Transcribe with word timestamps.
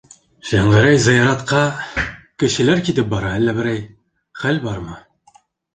Шәңгәрәй, 0.51 0.97
зыяратҡа... 1.07 1.61
кешеләр 2.45 2.83
китеп 2.89 3.13
бара, 3.15 3.37
әллә 3.43 3.57
берәй... 3.61 3.87
хәл 4.45 4.63
бармы? 4.69 5.01